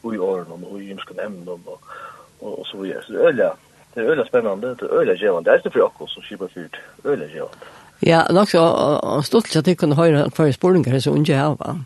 och 0.00 0.14
i 0.14 0.18
åren 0.18 0.64
och 0.70 0.82
i 0.82 0.90
ymskan 0.90 1.18
ämnen 1.18 1.60
och 1.66 1.82
och 2.38 2.66
så 2.66 2.78
vidare 2.78 3.02
så 3.06 3.12
det 3.12 3.18
är 3.18 3.24
öliga 3.24 3.54
det 3.94 4.00
är 4.00 4.04
öliga 4.04 4.26
spännande 4.26 4.74
det 4.74 4.84
är 4.84 5.00
öliga 5.00 5.16
gevande 5.16 5.50
det 5.50 5.56
är 5.56 5.62
det 5.62 5.70
för 5.70 6.02
oss 6.02 6.14
som 6.14 6.22
skipar 6.22 6.48
fyrt 6.48 6.76
öliga 7.04 7.28
gevande 7.28 7.66
Ja, 7.98 8.26
nok 8.32 8.50
så 8.50 9.22
stolt 9.24 9.56
at 9.56 9.68
jeg 9.68 9.78
kunne 9.78 9.96
høre 9.96 10.26
hver 10.36 10.52
spørninger 10.52 10.98
som 11.00 11.14
unge 11.14 11.36
her, 11.36 11.54
va? 11.56 11.76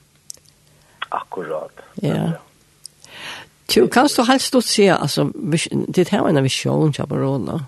Akkurat. 1.10 1.70
Ja. 2.02 2.08
ja. 2.08 2.30
Tu 3.68 3.88
kan 3.88 4.08
du 4.08 4.22
helst 4.22 4.52
då 4.52 4.62
se 4.62 4.88
alltså 4.88 5.30
det 5.88 6.08
her 6.08 6.24
är 6.24 6.28
en 6.28 6.42
vision 6.42 6.92
jag 6.98 7.08
bara 7.08 7.20
då. 7.20 7.60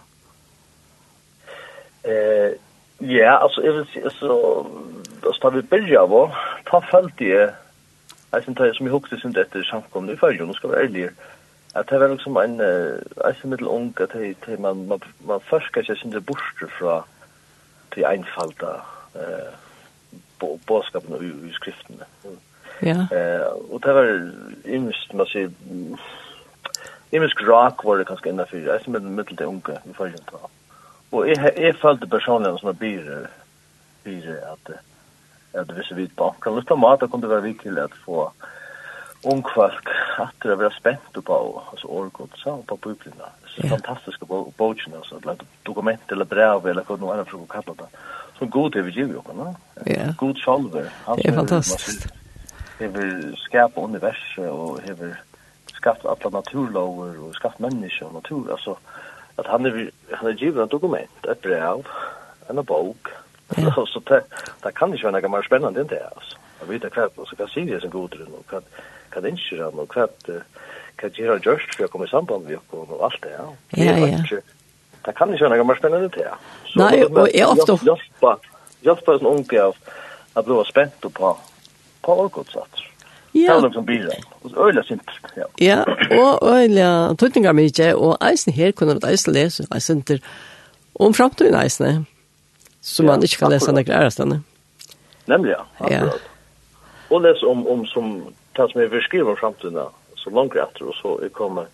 Eh 2.02 2.52
ja, 2.98 3.30
alltså 3.30 3.64
jag 3.64 3.72
vill 3.72 3.86
se 3.86 4.10
så 4.10 4.66
da 5.22 5.32
står 5.32 5.50
vi 5.50 5.62
börja 5.62 6.06
va. 6.06 6.32
Ta 6.64 6.80
följt 6.80 7.18
det. 7.18 7.54
Jag 8.30 8.44
syns 8.44 8.56
det 8.58 8.74
som 8.74 8.86
jag 8.86 8.92
huxar 8.92 9.16
synd 9.16 9.36
efter 9.36 9.62
samkom 9.62 10.06
nu 10.06 10.16
för 10.16 10.32
jag 10.32 10.54
ska 10.54 10.68
vara 10.68 10.80
ärlig. 10.80 11.10
Att 11.72 11.86
det 11.86 11.98
var 11.98 12.08
liksom 12.08 12.36
en 12.36 12.58
jag 13.16 13.36
syns 13.36 13.44
mitt 13.44 13.60
ung 13.60 13.94
att 13.96 14.12
det 14.12 14.58
man 14.58 14.86
man 14.86 15.00
man 15.26 15.40
forskar 15.40 15.82
sig 15.82 15.96
synd 15.98 16.12
det 16.14 16.20
borste 16.20 16.66
från 16.66 17.02
till 17.90 18.04
enfalda 18.04 18.80
eh 19.14 19.52
på 20.38 20.58
boskapen 20.66 21.48
i 21.48 21.52
skriften. 21.52 21.96
Mm. 22.24 22.36
Ja. 22.80 23.16
Eh 23.16 23.46
och 23.70 23.80
det 23.80 23.92
var 23.92 24.32
imst 24.64 25.12
man 25.12 25.26
ser 25.26 25.50
imst 27.10 27.40
rock 27.40 27.84
var 27.84 27.98
det 27.98 28.04
kanskje 28.04 28.30
enda 28.30 28.46
fyrir, 28.46 28.72
jeg 28.72 28.84
som 28.84 28.92
med 28.92 29.02
mitt 29.02 29.38
det 29.38 29.44
unga 29.44 29.78
i 29.90 29.94
fallet 29.94 30.22
då. 30.30 30.48
Och 31.10 31.28
är 31.28 31.58
är 31.58 31.72
fallet 31.72 32.10
personligen 32.10 32.58
som 32.58 32.76
blir 32.76 33.28
blir 34.02 34.38
att 34.52 34.70
att 35.60 35.72
vi 35.72 35.82
så 35.82 35.94
vid 35.94 36.16
på 36.16 36.34
kan 36.40 36.56
lite 36.56 36.76
mat 36.76 37.10
kunde 37.10 37.28
være 37.28 37.40
viktigt 37.40 37.78
at 37.78 37.94
få 38.04 38.32
ung 39.22 39.42
folk 39.54 39.88
at 40.18 40.34
det 40.42 40.58
var 40.58 40.70
spent 40.70 41.24
på 41.24 41.62
altså 41.72 41.86
orkot 41.86 42.30
så 42.36 42.62
på 42.66 42.76
publiken. 42.76 43.12
Så 43.46 43.68
fantastiska 43.68 44.26
bogen 44.56 44.94
alltså 44.94 45.16
att 45.24 45.42
dokument 45.62 46.12
eller 46.12 46.24
brev 46.24 46.66
eller 46.66 46.84
vad 46.88 47.00
någon 47.00 47.12
annan 47.12 47.24
försöker 47.24 47.46
kalla 47.46 47.74
det. 47.78 47.88
Så 48.38 48.46
god 48.46 48.72
det 48.72 48.82
vi 48.82 48.90
ju 48.90 49.16
också, 49.16 49.32
va? 49.32 49.54
Ja. 49.84 50.14
God 50.16 50.36
själva. 50.38 50.80
Det 51.16 51.28
är 51.28 51.32
fantastiskt 51.32 52.19
hever 52.80 53.36
skapa 53.44 53.80
universet 53.80 54.48
og 54.48 54.80
hever 54.84 55.18
skapt 55.76 56.04
alla 56.04 56.32
naturlover 56.34 57.16
og 57.24 57.34
skapt 57.36 57.60
mennesker 57.60 58.08
og 58.08 58.18
natur, 58.20 58.50
altså 58.52 58.76
at 59.38 59.48
han 59.48 59.66
er, 59.66 59.90
han 60.12 60.28
er 60.28 60.36
givet 60.36 60.62
et 60.64 60.72
dokument, 60.72 61.26
et 61.30 61.38
brev, 61.38 61.84
en 62.50 62.64
bok, 62.66 63.10
ja. 63.56 63.72
så 63.92 64.02
det, 64.08 64.22
det 64.64 64.74
kan 64.76 64.92
ikke 64.92 65.08
være 65.08 65.20
noe 65.20 65.34
mer 65.36 65.46
spennende 65.46 65.84
enn 65.84 65.92
det, 65.92 66.02
altså. 66.12 66.36
Jeg 66.60 66.68
vet 66.68 66.84
ikke 66.84 67.06
hva, 67.06 67.22
altså, 67.24 67.36
hva 67.38 67.46
sier 67.48 67.72
jeg 67.72 67.80
som 67.80 67.92
goder 67.94 68.26
og 68.26 68.50
hva, 68.52 68.60
hva 69.12 69.22
det 69.24 69.32
ikke 69.32 69.62
han, 69.62 69.80
og 69.80 69.94
hva, 69.94 70.08
hva 71.00 71.12
gjør 71.16 71.32
han 71.32 71.44
gjørst 71.46 71.76
for 71.76 71.86
å 71.86 71.92
komme 71.92 72.08
i 72.08 72.12
samband 72.12 72.48
med 72.48 72.58
oss 72.60 72.74
og 72.96 73.06
alt 73.08 73.22
det, 73.24 73.36
ja. 73.36 73.46
Ja, 73.80 73.96
ja. 74.04 74.42
Det 75.00 75.14
kan 75.16 75.32
ikke 75.32 75.46
være 75.46 75.56
noe 75.56 75.70
mer 75.70 75.80
spennende 75.80 76.10
enn 76.10 76.16
det, 76.18 76.26
ja. 76.28 76.36
Nei, 76.76 76.92
og 77.08 77.30
jeg 77.32 77.48
ofte... 77.48 77.78
Hjelpa, 77.88 78.34
hjelpa 78.84 79.16
en 79.16 79.30
unge 79.32 79.62
av 79.62 79.78
at 80.36 80.46
bli 80.46 80.60
spent 80.68 81.08
på 81.16 81.32
på 82.02 82.16
orkotsats. 82.24 82.86
Ja. 83.32 83.54
Tala 83.54 83.70
om 83.78 83.86
bilen. 83.86 84.24
Og 84.42 84.68
øyla 84.68 84.82
sint. 84.82 85.10
Ja. 85.36 85.44
ja, 85.60 85.84
og 86.10 86.54
øyla 86.54 87.14
tøtningar 87.18 87.52
mykje, 87.52 87.94
og 87.94 88.16
eisen 88.30 88.52
her 88.52 88.72
kunne 88.72 88.94
det 88.98 89.10
eisen 89.10 89.34
lese, 89.34 89.66
eisen 89.74 90.02
til 90.02 90.22
om 90.94 91.14
framtiden 91.14 91.54
eisen, 91.54 92.06
som 92.80 93.06
ja, 93.06 93.12
man 93.12 93.22
ikke 93.22 93.36
kan 93.36 93.52
lese 93.52 93.72
nekker 93.72 93.94
ærestene. 93.94 94.42
Nemlig, 95.26 95.50
ja. 95.50 95.62
Akkurat. 95.78 96.18
Ja. 96.20 96.88
Og 97.10 97.22
lese 97.22 97.46
om, 97.46 97.66
om 97.66 97.86
som, 97.86 98.10
det 98.56 98.66
som 98.72 98.80
jeg 98.80 98.90
vil 98.90 99.02
skrive 99.02 99.30
om 99.30 99.38
framtiden, 99.40 99.78
så 100.16 100.30
langt 100.30 100.56
etter, 100.56 100.90
og 100.90 100.94
så 100.98 101.16
jeg 101.22 101.32
kommer, 101.32 101.70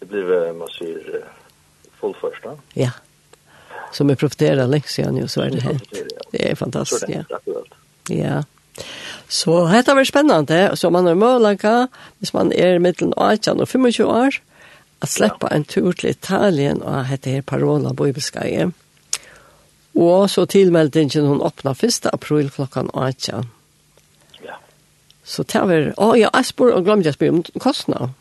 det 0.00 0.08
blir, 0.08 0.52
man 0.58 0.70
sier, 0.76 1.24
fullførst, 2.00 2.44
da. 2.44 2.54
Ja. 2.76 2.90
Som 3.92 4.10
jeg 4.10 4.18
profiterer 4.20 4.68
leksene, 4.68 5.24
og 5.24 5.30
så 5.30 5.46
er 5.46 5.54
det 5.54 5.62
helt. 5.62 5.96
Det 6.32 6.44
er 6.50 6.54
fantastisk, 6.54 7.08
ja. 7.08 7.24
Ja. 8.10 8.42
Så 9.34 9.54
dette 9.66 9.94
var 9.96 10.06
spennende, 10.06 10.76
så 10.78 10.90
man 10.94 11.08
har 11.10 11.18
mulighet, 11.18 11.90
hvis 12.22 12.34
man 12.36 12.52
er 12.52 12.78
mittelen 12.78 13.14
18 13.16 13.60
og 13.60 13.68
25 13.68 14.06
år, 14.06 14.36
at 15.02 15.10
slippe 15.10 15.50
en 15.50 15.64
tur 15.66 15.92
til 15.92 16.12
Italien 16.12 16.82
og 16.82 17.08
hette 17.08 17.32
her 17.34 17.42
Parola 17.42 17.92
Bøybeskeie. 17.92 18.70
Og 19.94 20.30
så 20.30 20.46
tilmeldingen 20.46 21.26
hun 21.26 21.42
åpna 21.42 21.74
1. 21.74 22.06
april 22.12 22.50
klokken 22.50 22.90
18. 22.94 23.50
Ja. 24.44 24.58
Så 25.24 25.42
det 25.42 25.62
var, 25.66 25.90
å 25.98 26.14
ja, 26.18 26.30
jeg 26.30 26.50
spør, 26.52 26.76
og 26.78 26.86
glemte 26.86 27.10
jeg 27.10 27.18
spør 27.18 27.34
om 27.34 27.42
kostnad. 27.62 28.14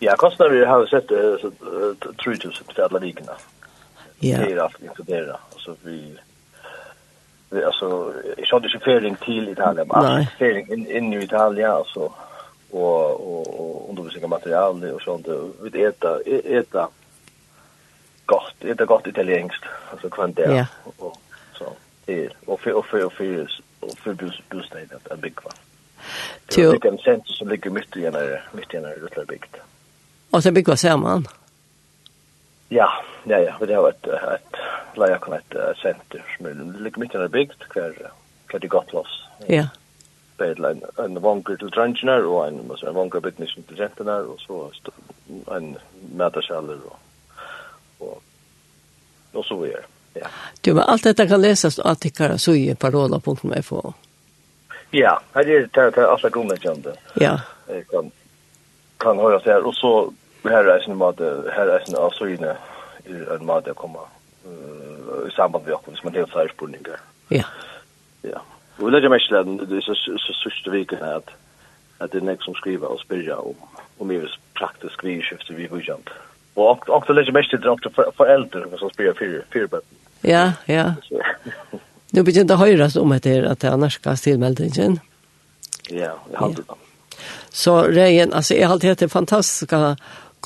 Ja, 0.00 0.16
kostnad 0.20 0.52
vi 0.52 0.64
har 0.64 0.88
sett 0.88 1.12
uh, 1.12 1.44
3000 2.24 2.72
til 2.72 2.84
alle 2.88 3.04
likene. 3.04 3.36
Ja. 4.24 4.40
Det 4.40 4.52
er 4.52 4.64
alt 4.64 4.80
inkluderet, 4.80 5.60
så 5.60 5.76
vi 5.84 6.00
alltså 7.50 8.12
jag 8.36 8.46
hade 8.46 8.68
ju 8.68 8.78
färding 8.78 9.16
till 9.16 9.48
Italien 9.48 9.88
bara 9.88 10.26
färding 10.38 10.72
in 10.72 10.90
in 10.90 11.12
i 11.12 11.24
Italien 11.24 11.70
alltså 11.70 12.12
och 12.70 13.10
och 13.60 13.90
undervisning 13.90 14.28
material 14.30 14.84
och 14.84 15.02
sånt 15.02 15.26
vet 15.60 16.00
det 16.00 16.22
är 16.54 16.86
gott 18.24 18.64
äta 18.64 18.84
gott 18.84 19.06
italienskt 19.06 19.64
alltså 19.90 20.10
kvant 20.10 20.36
där 20.36 20.56
ja. 20.56 20.66
och 20.96 21.16
så 21.58 21.72
det 22.04 22.30
och 22.44 22.60
för 22.60 22.72
och 22.72 22.86
för 22.86 23.04
och 23.04 23.12
för 23.12 23.48
och 23.80 23.98
för 23.98 24.14
det 24.14 24.96
att 24.96 25.10
en 25.10 25.20
big 25.20 25.34
va. 25.44 25.50
Det 26.54 26.62
är 26.62 26.86
en 26.86 26.98
sens 26.98 27.22
som 27.38 27.48
ligger 27.48 27.70
mitt 27.70 27.96
i 27.96 28.06
en 28.06 28.14
mitt 28.52 28.74
i 28.74 28.76
en 28.76 28.84
rutlad 28.84 29.26
bikt. 29.26 29.56
Och 30.30 30.42
så 30.42 30.52
bygger 30.52 30.74
samman. 30.74 31.28
Ja, 32.68 32.92
ja, 33.24 33.38
ja, 33.38 33.66
det 33.66 33.74
har 33.74 33.82
varit 33.82 34.06
ett 34.06 34.56
la 34.96 35.08
jag 35.08 35.20
kunna 35.20 35.36
uh, 35.36 35.74
center 35.82 36.24
som 36.36 36.46
är 36.46 36.80
lite 36.80 37.00
mitt 37.00 37.14
i 37.14 37.18
den 37.18 37.30
bygd 37.30 37.58
kvar 37.58 38.10
kvar 38.46 38.60
det 38.60 38.66
gott 38.68 38.92
loss. 38.92 39.22
Ja. 39.46 39.68
Bedla 40.36 40.70
en 40.70 40.82
en 40.96 41.22
vanker 41.22 41.56
til 41.56 41.70
trangenar 41.70 42.26
og 42.26 42.48
en 42.48 42.66
måste 42.68 42.86
en 42.86 42.94
vanker 42.94 43.20
byggnaden 43.20 43.64
til 43.68 43.76
genterna 43.76 44.16
og 44.18 44.40
så 44.40 44.70
en 45.56 45.76
mätarkällor 46.16 46.80
og, 46.90 46.98
og, 48.00 48.22
og 49.32 49.44
så 49.44 49.56
vidare. 49.56 49.84
Ja. 50.14 50.28
Du 50.60 50.74
men 50.74 50.84
alt 50.88 51.04
dette 51.04 51.26
kan 51.28 51.40
leses 51.40 51.78
av 51.78 51.94
tikkere, 51.94 52.38
så 52.38 52.52
i 52.52 52.74
parola.fo. 52.74 53.92
Ja, 54.90 55.18
her 55.34 55.48
er 55.48 55.68
det 55.74 55.86
att 55.86 55.98
alle 55.98 56.30
grunnleggende. 56.30 56.94
Ja. 57.14 57.40
Kan 57.90 58.10
kan 58.98 59.18
höra 59.18 59.40
så 59.40 59.50
här 59.50 59.66
och 59.66 59.74
så 59.74 60.12
här 60.44 60.64
är 60.64 60.80
sin 60.80 60.96
mat 60.96 61.18
här 61.56 61.66
är 61.66 61.84
sin 61.84 61.96
avsynne 61.96 62.56
i 63.04 63.12
en 63.12 63.46
mat 63.46 63.68
att 63.68 63.76
komma 63.76 64.00
i 65.26 65.30
samband 65.36 65.64
med 65.64 65.74
oss, 65.74 66.04
man 66.04 66.14
helt 66.14 66.32
flere 66.32 66.52
spurninger. 66.52 67.00
Ja. 67.30 67.44
Ja. 68.24 68.42
Og 68.78 68.92
det 68.92 69.04
er 69.04 69.08
mest 69.08 69.30
leden, 69.30 69.58
det 69.58 69.78
er 69.78 69.86
så 69.86 70.32
sørste 70.42 70.70
viken 70.70 70.98
er 70.98 71.20
at, 71.20 71.32
at 72.00 72.12
det 72.12 72.20
er 72.20 72.26
nek 72.28 72.42
som 72.44 72.54
skriver 72.54 72.86
og 72.86 73.00
spyrja 73.00 73.38
om, 73.40 73.56
om 74.00 74.10
i 74.12 74.20
praktisk 74.58 75.04
vi 75.04 75.20
skifter 75.22 75.54
vi 75.56 75.68
vujant. 75.70 76.10
Og 76.56 76.88
ofte 76.88 77.12
legger 77.12 77.32
mest 77.36 77.50
til 77.50 77.60
det 77.60 77.92
er 77.98 78.12
foreldre 78.16 78.78
som 78.78 78.90
spyrja 78.92 79.12
fyrbøtten. 79.52 79.98
Ja, 80.24 80.52
ja. 80.68 80.92
Nu 82.12 82.22
begynte 82.22 82.52
det 82.52 82.60
høyres 82.60 82.96
om 82.96 83.12
etter 83.12 83.48
at 83.50 83.60
det 83.60 83.70
er 83.70 83.76
norska 83.80 84.14
stilmeldingen. 84.16 85.00
Ja, 85.90 86.16
jeg 86.30 86.38
hadde 86.38 86.62
det. 86.62 86.82
Så 87.50 87.74
Regen, 87.88 88.32
altså 88.34 88.54
jeg 88.54 88.66
har 88.66 88.74
alltid 88.74 88.88
hatt 88.88 89.04
det 89.04 89.10
fantastiske 89.12 89.78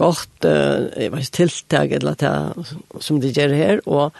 godt 0.00 0.48
eh, 0.48 1.10
vet, 1.12 1.30
tiltak 1.36 1.92
eller 1.96 2.16
det 2.20 2.34
som 3.04 3.20
de 3.22 3.32
gjør 3.36 3.56
her, 3.56 3.82
og 3.86 4.16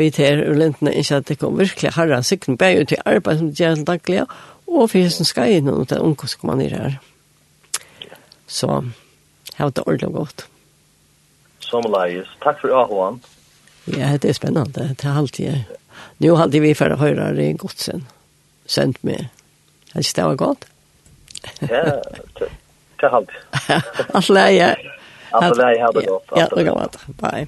vi 0.00 0.10
tar 0.10 0.40
ur 0.40 0.56
ulentene 0.56 0.94
ikke 0.98 1.20
at 1.20 1.28
det 1.28 1.38
kommer 1.40 1.64
virkelig 1.64 1.94
herre 1.96 2.22
sikten 2.26 2.58
på 2.58 2.70
ut 2.80 2.90
til 2.90 3.02
arbeid 3.06 3.38
som 3.38 3.50
de 3.50 3.62
gjør 3.62 3.78
til 3.78 3.88
daglig, 3.88 4.24
og 4.66 4.88
for 4.88 4.98
hesten 4.98 5.28
skal 5.28 5.58
inn 5.58 5.70
og 5.70 5.86
det 5.88 5.98
er 5.98 6.06
unge 6.06 6.28
som 6.28 6.48
man 6.50 6.64
er 6.64 6.76
her. 6.76 6.98
Så 8.48 8.68
her 9.56 9.64
var 9.64 9.76
det 9.76 9.84
ordentlig 9.86 10.12
godt. 10.12 10.46
Som 11.60 11.86
leies. 11.88 12.28
Takk 12.42 12.60
for 12.60 12.74
Ahoan. 12.76 13.22
Ja, 13.86 14.16
det 14.16 14.30
er 14.30 14.36
spennende. 14.36 14.90
Det 14.98 15.06
er 15.08 15.18
alltid 15.18 15.46
jeg. 15.46 15.62
Nå 16.22 16.34
hadde 16.36 16.60
vi 16.62 16.74
for 16.76 16.92
å 16.92 16.98
høre 17.00 17.30
det 17.36 17.46
i 17.48 17.56
godsen. 17.58 18.04
Sendt 18.68 19.00
med. 19.04 19.28
Jeg 19.92 20.04
synes 20.04 20.14
det 20.18 20.24
var 20.24 20.40
godt. 20.40 20.66
ja, 21.60 21.84
det 22.38 23.08
er 23.08 23.16
alltid. 23.18 23.38
Alt 24.16 24.28
leier. 24.30 24.76
Allt 25.32 25.58
väl, 25.58 25.80
ha 25.80 25.92
det 25.92 26.06
gott. 26.06 26.24
Ja, 26.36 26.48
det 26.56 26.64
går 26.64 26.74
bra. 26.74 26.88
Bye. 27.30 27.46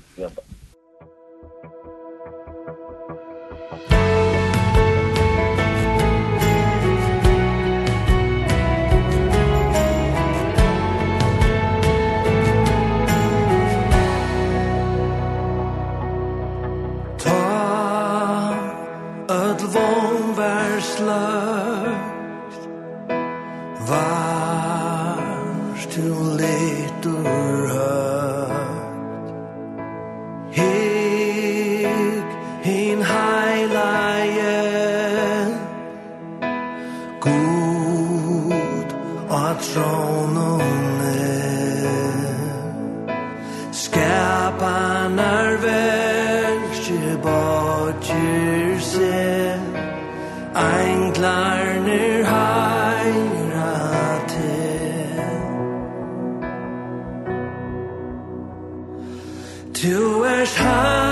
Du 59.85 60.19
where 60.21 60.47
time 60.47 61.04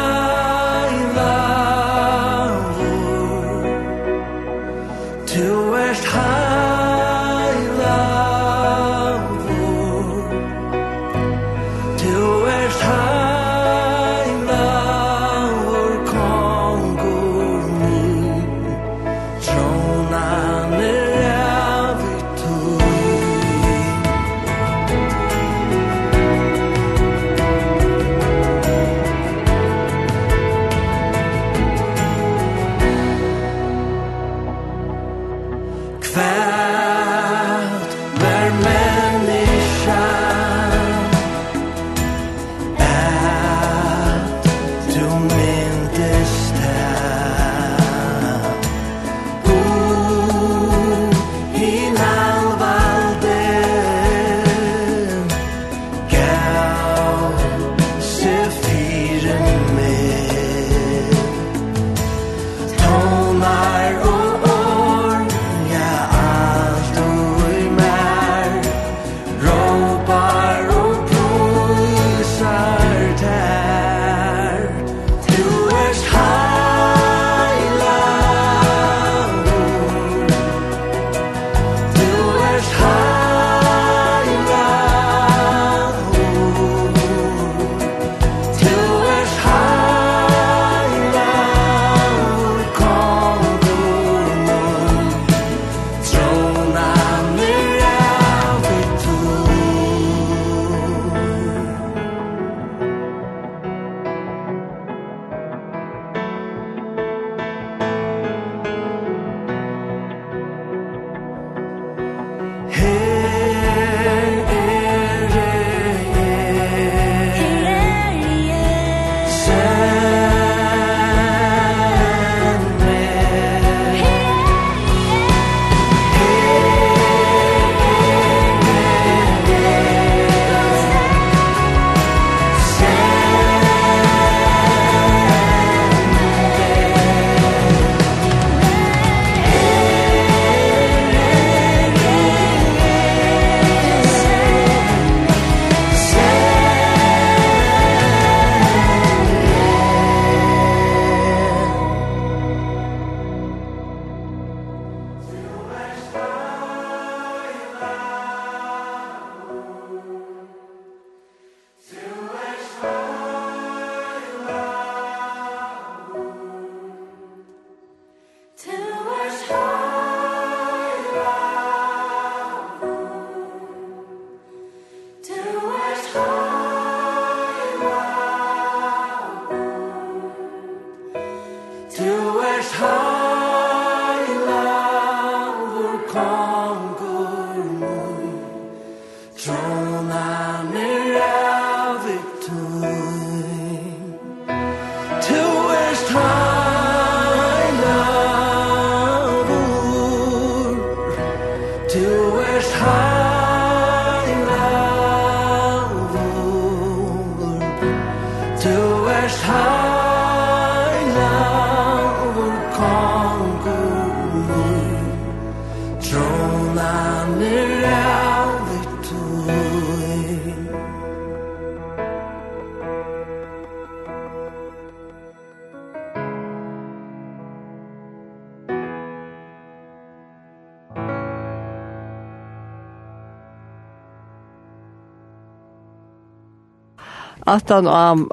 at 237.53 237.71
han 237.71 237.87
um, 237.87 238.27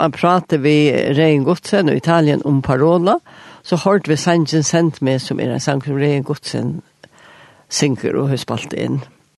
vi 0.64 0.92
Rein 1.18 1.44
Godsen 1.44 1.90
og 1.90 1.96
Italien 1.96 2.42
om 2.46 2.62
parola, 2.62 3.20
så 3.64 3.76
hørte 3.84 4.10
vi 4.10 4.16
Sanjen 4.16 4.64
sendt 4.64 5.02
med 5.02 5.20
som 5.20 5.40
er 5.40 5.54
en 5.54 5.60
sang 5.60 5.84
som 5.84 6.00
Rein 6.00 6.24
Godsen 6.24 6.82
synker 7.70 8.16
og 8.18 8.30
har 8.30 8.38
spalt 8.38 8.74
inn. 8.74 9.02
Mm. 9.04 9.19